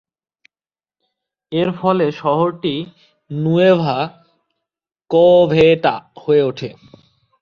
[1.51, 2.75] এর ফলে শহরটি
[3.31, 3.97] নুয়েভা
[5.09, 6.69] কোভেটা হয়ে ওঠে।